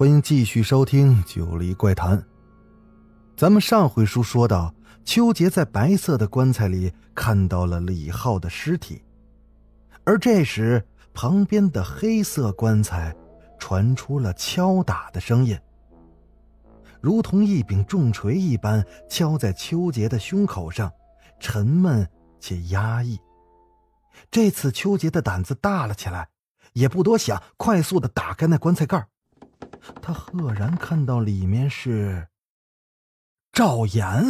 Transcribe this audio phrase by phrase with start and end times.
[0.00, 2.16] 欢迎继续收听《九黎怪谈》。
[3.36, 9.02] 咱们上回书说到，秋杰在白色的棺材里看到了李浩的尸体，
[10.04, 10.82] 而这时
[11.12, 13.14] 旁边的黑色棺材
[13.58, 15.60] 传出了敲打的声音，
[17.02, 20.90] 如同一柄重锤一般敲在秋杰的胸口上，
[21.38, 22.08] 沉闷
[22.40, 23.20] 且压抑。
[24.30, 26.30] 这次秋杰的胆子大了起来。
[26.72, 29.06] 也不多想，快速的打开那棺材盖
[30.00, 32.28] 他赫然看到里面是
[33.52, 34.24] 赵岩，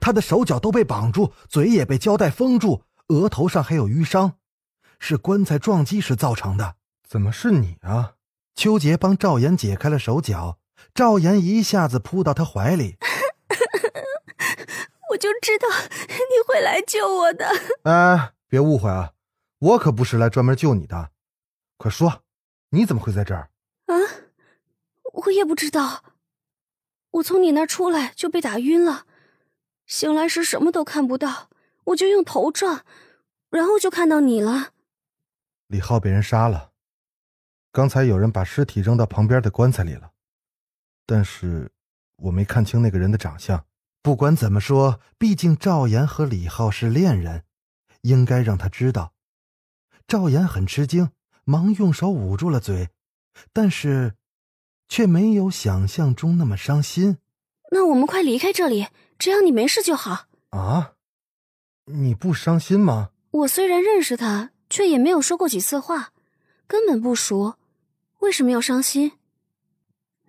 [0.00, 4.34] 他的手脚都被绑住，嘴也被胶带封住，额头上还有淤伤，
[4.98, 6.76] 是棺材撞击时造成的。
[7.06, 8.14] 怎么是你啊？
[8.54, 10.58] 秋杰帮赵岩解开了手脚，
[10.94, 12.96] 赵岩一下子扑到他怀里。
[15.10, 15.68] 我就知道
[16.08, 17.46] 你会来救我的。
[17.84, 18.32] 哎。
[18.48, 19.10] 别误会啊，
[19.58, 21.10] 我可不是来专门救你的。
[21.76, 22.24] 快说，
[22.70, 23.50] 你怎么会在这儿？
[23.86, 23.94] 啊，
[25.12, 26.04] 我也不知道。
[27.12, 29.06] 我从你那儿出来就被打晕了，
[29.86, 31.50] 醒来时什么都看不到，
[31.84, 32.84] 我就用头撞，
[33.50, 34.72] 然后就看到你了。
[35.66, 36.72] 李浩被人杀了，
[37.72, 40.12] 刚才有人把尸体扔到旁边的棺材里了，
[41.06, 41.72] 但是
[42.16, 43.64] 我没看清那个人的长相。
[44.02, 47.44] 不管怎么说，毕竟赵岩和李浩是恋人。
[48.02, 49.14] 应该让他知道，
[50.06, 51.10] 赵岩很吃惊，
[51.48, 52.90] 忙用手捂住了嘴，
[53.52, 54.16] 但是，
[54.88, 57.18] 却没有想象中那么伤心。
[57.70, 60.26] 那我们快离开这里，只要你没事就好。
[60.50, 60.94] 啊，
[61.84, 63.10] 你不伤心吗？
[63.30, 66.12] 我虽然认识他，却也没有说过几次话，
[66.66, 67.56] 根本不熟，
[68.18, 69.12] 为什么要伤心？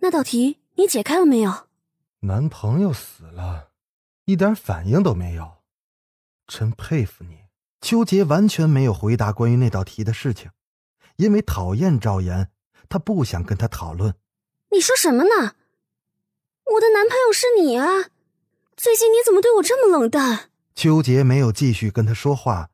[0.02, 1.68] 那道题你解开了没有？
[2.20, 3.72] 男朋友死了，
[4.26, 5.64] 一点反应都没有，
[6.46, 7.40] 真佩服你。
[7.82, 10.52] 邱杰完全没有回答关于那道题的事情，
[11.18, 12.50] 因为讨厌赵岩，
[12.90, 14.16] 他不想跟他讨论。
[14.72, 15.56] 你说什么呢？
[16.74, 18.10] 我的男朋友是你啊！
[18.76, 20.50] 最近你怎么对我这么冷淡？
[20.76, 22.70] 邱杰没有继续跟他说话，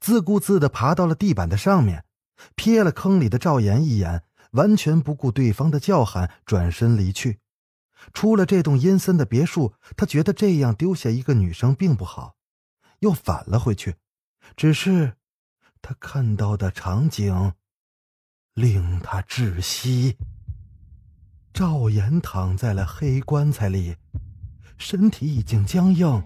[0.00, 2.04] 自顾自的爬到了地板的上面，
[2.56, 4.22] 瞥了坑里的赵岩一眼，
[4.52, 7.40] 完全不顾对方的叫喊，转身离去。
[8.12, 12.36] 出了这栋阴森的别墅，他觉得这样丢下一个女生并不好，
[13.00, 13.96] 又返了回去。
[14.56, 15.14] 只是，
[15.82, 17.54] 他看到的场景
[18.54, 20.16] 令他窒息。
[21.52, 23.96] 赵岩躺在了黑棺材里，
[24.78, 26.22] 身体已经僵硬。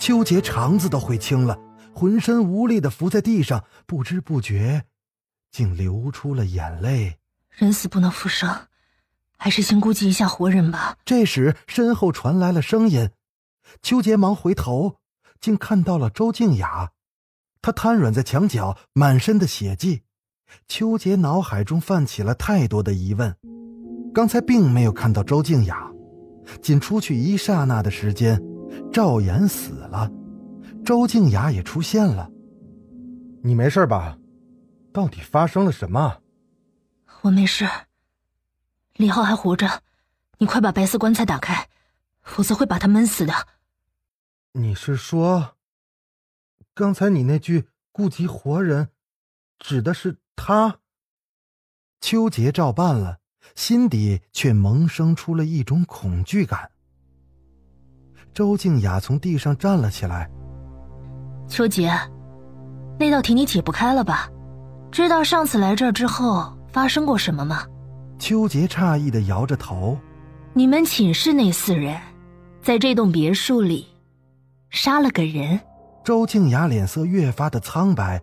[0.00, 1.56] 秋杰肠子都悔青了，
[1.94, 4.84] 浑身无力的伏在地上，不知不觉，
[5.52, 7.18] 竟流出了眼泪。
[7.50, 8.48] 人死不能复生。
[9.38, 10.96] 还是先顾及一下活人吧。
[11.04, 13.10] 这时，身后传来了声音，
[13.82, 15.00] 邱杰忙回头，
[15.42, 16.92] 竟看到了周静雅。
[17.60, 20.04] 她瘫软在墙角，满身的血迹。
[20.68, 23.36] 邱杰脑海中泛起了太多的疑问。
[24.14, 25.90] 刚才并没有看到周静雅，
[26.60, 28.40] 仅出去一刹那的时间，
[28.92, 30.10] 赵岩死了，
[30.84, 32.30] 周静雅也出现了。
[33.42, 34.18] 你没事吧？
[34.92, 36.18] 到底发生了什么？
[37.22, 37.66] 我没事。
[38.96, 39.80] 李浩还活着，
[40.38, 41.68] 你快把白色棺材打开，
[42.22, 43.32] 否则会把他闷死的。
[44.54, 45.56] 你是说，
[46.74, 48.90] 刚才你那句“顾及活人”，
[49.58, 50.78] 指的是他？
[52.02, 53.20] 秋杰照办了，
[53.54, 56.70] 心底却萌生出了一种恐惧感。
[58.34, 60.30] 周静雅从地上站了起来。
[61.48, 61.90] 秋杰，
[62.98, 64.30] 那道题你解不开了吧？
[64.90, 67.66] 知道上次来这儿之后发生过什么吗？
[68.18, 69.98] 秋杰诧异的摇着头
[70.52, 71.98] ：“你们寝室那四人，
[72.60, 73.88] 在这栋别墅里
[74.72, 75.60] 杀了个人。”
[76.02, 78.20] 周静雅脸色越发的苍白，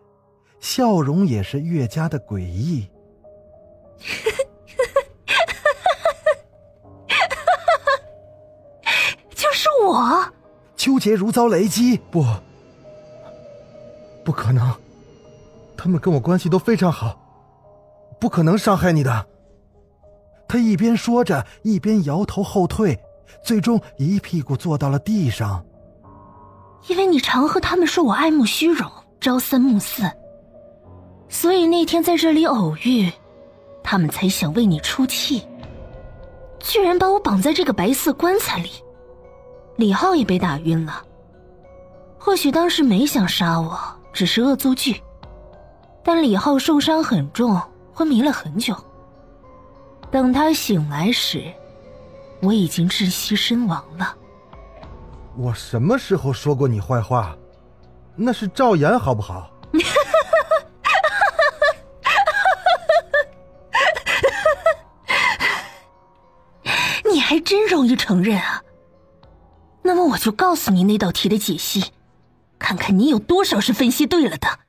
[0.59, 2.89] 笑容也是越加的诡异。
[9.33, 10.29] 就是我！
[10.75, 12.25] 秋杰如遭雷击，不，
[14.25, 14.75] 不可能，
[15.77, 17.17] 他们跟我关系都非常好，
[18.19, 19.25] 不可能伤害你的。
[20.49, 22.99] 他一边说着，一边摇头后退，
[23.41, 25.65] 最终一屁股坐到了地上。
[26.87, 28.89] 因为你常和他们说我爱慕虚荣、
[29.19, 30.03] 朝三暮四，
[31.27, 33.11] 所以那天在这里偶遇，
[33.83, 35.45] 他们才想为你出气，
[36.59, 38.69] 居然把我绑在这个白色棺材里。
[39.75, 41.03] 李浩也被打晕了，
[42.17, 43.79] 或许当时没想杀我，
[44.11, 45.01] 只是恶作剧。
[46.03, 47.61] 但李浩受伤很重，
[47.93, 48.75] 昏迷了很久。
[50.09, 51.43] 等他醒来时，
[52.41, 54.15] 我已经窒息身亡了。
[55.39, 57.37] 我什么时候说过你坏话？
[58.17, 59.49] 那是赵岩，好不好？
[67.09, 68.61] 你还真容易承认啊！
[69.81, 71.93] 那么我就告诉你那道题的解析，
[72.59, 74.59] 看看你有多少是分析对了的。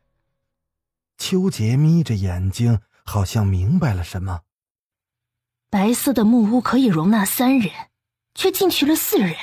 [1.18, 4.42] 秋杰眯着眼睛，好像明白了什么。
[5.68, 7.72] 白色的木屋可以容纳三人，
[8.36, 9.34] 却进去了四人；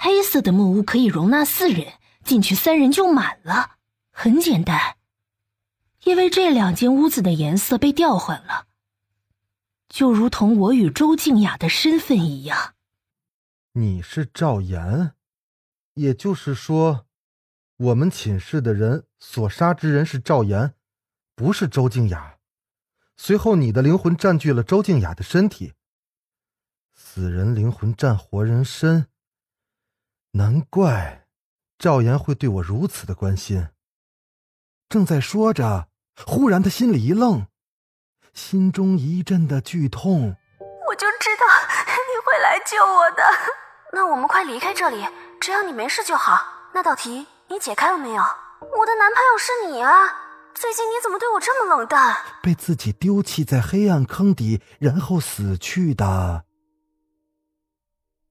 [0.00, 3.78] 黑色的木屋可以容纳四人，进去三人就满了。
[4.12, 4.96] 很简单，
[6.04, 8.68] 因为这两间屋子的颜色被调换了，
[9.88, 12.74] 就如同我与周静雅的身份一样。
[13.72, 15.14] 你是赵岩，
[15.94, 17.06] 也就是说，
[17.76, 20.74] 我们寝室的人所杀之人是赵岩，
[21.34, 22.36] 不是周静雅。
[23.16, 25.72] 随后，你的灵魂占据了周静雅的身体。
[26.94, 29.08] 死人灵魂占活人身，
[30.32, 31.26] 难怪
[31.78, 33.68] 赵岩会对我如此的关心。
[34.88, 35.88] 正在说着，
[36.26, 37.46] 忽然他心里一愣，
[38.32, 40.36] 心中一阵的剧痛。
[40.88, 41.46] 我就知道
[41.86, 43.22] 你会来救我的。
[43.92, 45.06] 那我们快离开这里，
[45.40, 46.70] 只要你没事就好。
[46.74, 48.22] 那道题你解开了没有？
[48.22, 49.92] 我的男朋友是你啊！
[50.54, 52.16] 最近你怎么对我这么冷淡？
[52.42, 56.44] 被自己丢弃在黑暗坑底，然后死去的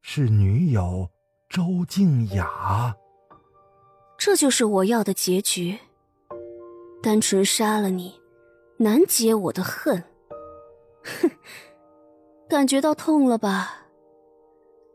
[0.01, 1.09] 是女友
[1.49, 2.95] 周静雅。
[4.17, 5.77] 这就是我要的结局。
[7.01, 8.19] 单纯杀了你，
[8.77, 10.03] 难解我的恨。
[11.03, 11.29] 哼，
[12.49, 13.85] 感觉到痛了吧？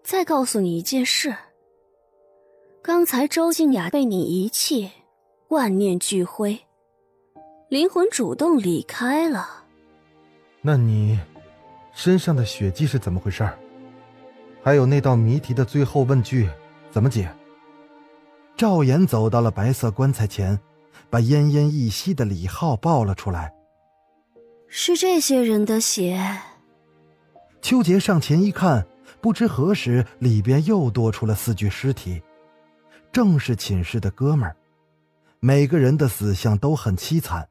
[0.03, 1.35] 再告诉你一件事：
[2.83, 4.91] 刚才周静雅被你遗弃，
[5.49, 6.61] 万念俱灰，
[7.69, 9.65] 灵魂主动离开了。
[10.61, 11.19] 那你
[11.93, 13.49] 身上的血迹是怎么回事？
[14.63, 16.49] 还有那道谜题的最后问句
[16.91, 17.35] 怎么解？
[18.57, 20.59] 赵岩走到了白色棺材前。
[21.11, 23.53] 把奄奄一息的李浩抱了出来。
[24.67, 26.41] 是这些人的血。
[27.61, 28.87] 秋杰上前一看，
[29.21, 32.23] 不知何时里边又多出了四具尸体，
[33.13, 34.57] 正是寝室的哥们儿。
[35.39, 37.51] 每个人的死相都很凄惨，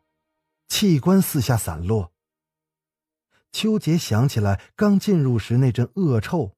[0.67, 2.11] 器官四下散落。
[3.51, 6.53] 秋杰想起来刚进入时那阵恶臭，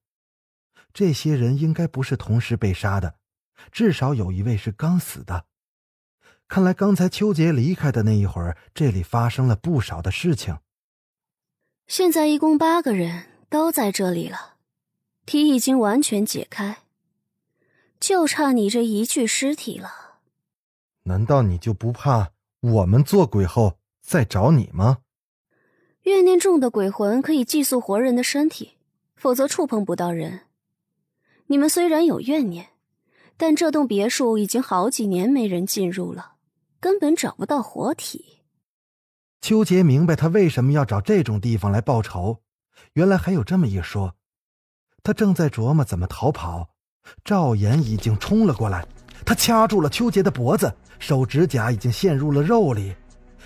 [0.93, 3.15] 这些人应该不是同时被杀的，
[3.71, 5.45] 至少有一位是刚死的。
[6.47, 10.59] 看来刚才秋杰离开的那一会儿，这里发生了不少的事情。
[11.87, 14.55] 现在一共八个人都在这里了，
[15.25, 16.77] 题已经完全解开，
[17.99, 20.19] 就差你这一具尸体了。
[21.03, 24.99] 难道你就不怕我们做鬼后再找你吗？
[26.03, 28.73] 怨念重的鬼魂可以寄宿活人的身体，
[29.15, 30.41] 否则触碰不到人。
[31.47, 32.67] 你们虽然有怨念，
[33.37, 36.31] 但这栋别墅已经好几年没人进入了。
[36.79, 38.39] 根本找不到活体。
[39.39, 42.39] 秋杰明白他为什么要找这种地方来报仇，
[42.93, 44.15] 原来还有这么一说。
[45.01, 46.69] 他正在琢磨怎么逃跑，
[47.23, 48.85] 赵岩已经冲了过来，
[49.25, 52.93] 他掐住了秋杰的脖子，手指甲已经陷入了肉里。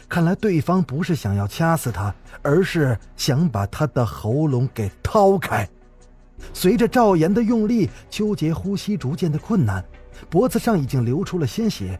[0.10, 5.70] 看来对方不是想要掐死他，而是想把他的喉咙给掏开。
[6.54, 9.84] 随着赵岩的用力，秋杰呼吸逐渐的困难，
[10.30, 12.00] 脖子上已经流出了鲜血。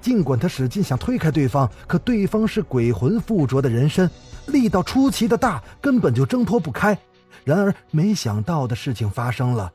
[0.00, 4.10] 尽管他使劲想推开对方，可对方是鬼魂附着的人身，
[4.46, 6.98] 力道出奇的大，根本就挣脱不开。
[7.44, 9.72] 然而，没想到的事情发生了，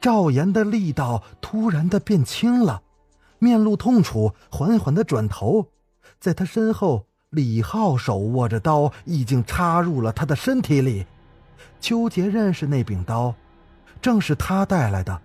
[0.00, 2.82] 赵岩的力道突然的变轻了，
[3.38, 5.66] 面露痛楚，缓缓的转头，
[6.18, 11.06] 在他身后，李浩手握着刀，已经插入了他的身体里。
[11.80, 13.34] 邱杰认识那柄刀，
[14.00, 15.20] 正是他带来的，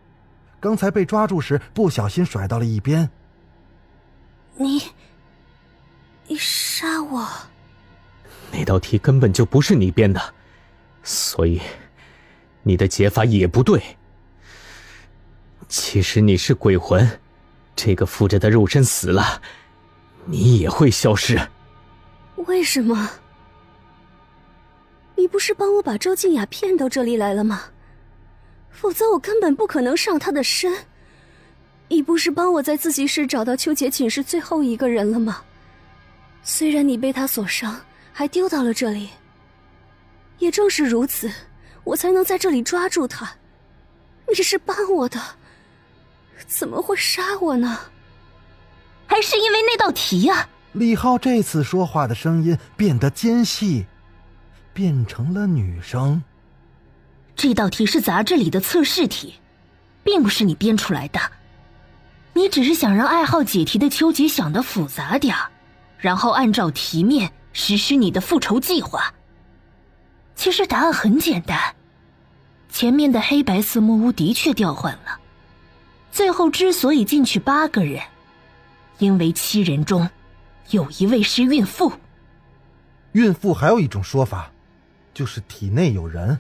[0.60, 3.10] 刚才被抓住时不小心甩到了一边。
[4.56, 4.82] 你，
[6.28, 7.28] 你杀我？
[8.52, 10.34] 那道题根本就不是你编的，
[11.04, 11.62] 所以
[12.64, 13.82] 你的解法也不对。
[15.68, 17.20] 其实你是鬼魂，
[17.76, 19.42] 这个附着的肉身死了，
[20.26, 21.40] 你也会消失。
[22.36, 23.10] 为什么？
[25.16, 27.62] 你不是帮我把周静雅骗到这里来了吗？
[28.76, 30.86] 否则我根本不可能上他的身。
[31.88, 35.42] 你不是帮我在自习室找到秋姐寝室最后一个人了吗？
[36.44, 37.82] 虽然你被他所伤，
[38.14, 39.10] 还丢到了这里。
[40.38, 41.32] 也正是如此，
[41.84, 43.32] 我才能在这里抓住他。
[44.28, 45.20] 你是帮我的，
[46.46, 47.80] 怎么会杀我呢？
[49.08, 50.50] 还是因为那道题呀？
[50.74, 53.86] 李浩这次说话的声音变得尖细，
[54.74, 56.22] 变成了女声。
[57.36, 59.36] 这道题是杂志里的测试题，
[60.04, 61.20] 并不是你编出来的。
[62.34, 65.36] 你只是想让爱好解题的秋姐想的复杂点
[65.98, 69.14] 然后按照题面实施你的复仇计划。
[70.36, 71.76] 其实答案很简单，
[72.70, 75.20] 前面的黑白色木屋的确调换了，
[76.12, 78.02] 最后之所以进去八个人，
[78.98, 80.10] 因为七人中
[80.72, 81.94] 有一位是孕妇。
[83.14, 84.52] 孕妇还有一种说法，
[85.14, 86.38] 就是体内有人，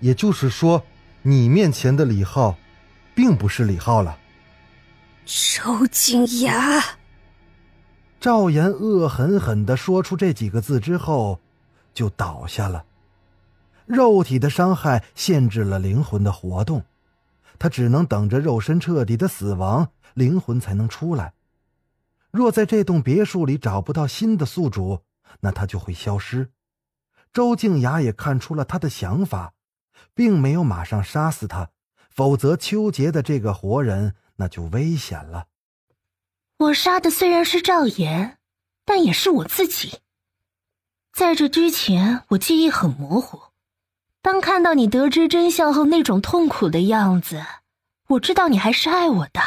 [0.00, 0.82] 也就是说，
[1.22, 2.56] 你面前的李浩，
[3.14, 4.18] 并不是李浩了。
[5.24, 6.82] 周静雅，
[8.18, 11.38] 赵岩恶狠狠的说出这几个字之后，
[11.94, 12.84] 就倒下了。
[13.86, 16.84] 肉体的伤害限制了灵魂的活动，
[17.58, 21.34] 他只能等着肉身彻底的死亡，灵魂才能出来。
[22.30, 25.00] 若在这栋别墅里找不到新的宿主，
[25.40, 26.50] 那他就会消失。
[27.32, 29.52] 周静雅也看出了他的想法，
[30.14, 31.70] 并没有马上杀死他，
[32.10, 35.46] 否则秋杰的这个活人那就危险了。
[36.58, 38.38] 我杀的虽然是赵岩，
[38.84, 39.98] 但也是我自己。
[41.12, 43.40] 在这之前，我记忆很模糊。
[44.22, 47.42] 当看到你得知真相后那种痛苦的样子，
[48.08, 49.40] 我知道你还是爱我的，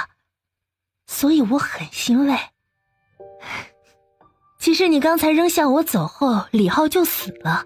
[1.06, 2.36] 所以我很欣慰。
[4.58, 7.64] 其实你刚才扔下我走后，李浩就死了，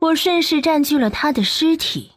[0.00, 2.12] 我顺势占据了他的尸体。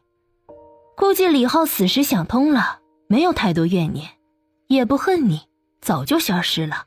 [0.95, 4.07] 估计李浩死时想通了，没有太多怨念，
[4.67, 5.41] 也不恨你，
[5.81, 6.85] 早就消失了。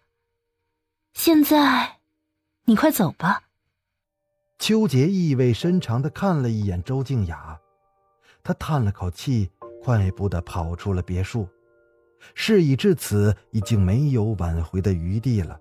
[1.15, 1.99] 现在，
[2.67, 3.43] 你快走吧。
[4.59, 7.59] 邱杰意味深长的看了一眼周静雅，
[8.43, 9.51] 他叹了口气，
[9.83, 11.49] 快步的跑出了别墅。
[12.35, 15.59] 事已至此，已经没有挽回的余地了。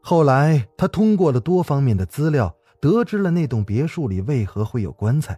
[0.00, 5.34] 后来，他通过了多方面的资料，得知了那栋别墅里为何会有棺材。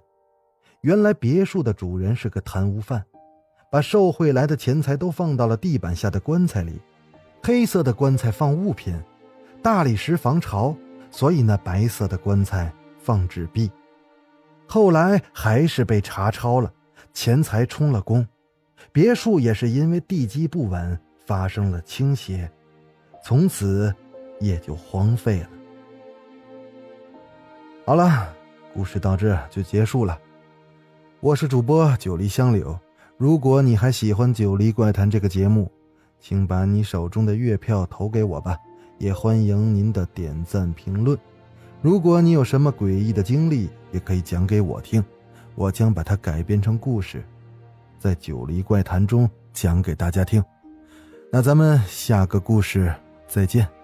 [0.80, 3.04] 原来，别墅的主人是个贪污犯，
[3.70, 6.80] 把受贿来的钱财都放到了地板下的棺材里。
[7.44, 9.00] 黑色的棺材放物品，
[9.62, 10.76] 大理石防潮。
[11.08, 13.70] 所以那白色的棺材放纸币，
[14.66, 16.70] 后来还是被查抄了，
[17.14, 18.26] 钱财充了公，
[18.90, 22.50] 别墅也是因为地基不稳发生了倾斜，
[23.22, 23.94] 从此
[24.40, 25.50] 也就荒废了。
[27.88, 28.34] 好了，
[28.74, 30.18] 故事到这就结束了。
[31.20, 32.76] 我是主播九黎香柳，
[33.16, 35.70] 如果你还喜欢《九黎怪谈》这个节目，
[36.18, 38.56] 请把你手中的月票投给我吧。
[38.98, 41.16] 也欢迎您的点赞评论。
[41.80, 45.04] 如果你有什么诡异的经历，也可以讲给我听，
[45.54, 47.22] 我将把它改编成故事，
[48.00, 50.42] 在《九黎怪谈》中讲给大家听。
[51.30, 52.92] 那咱们下个故事
[53.28, 53.75] 再见。